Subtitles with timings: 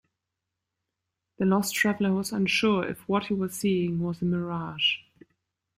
[1.37, 4.97] The lost traveller was unsure if what he was seeing was a mirage.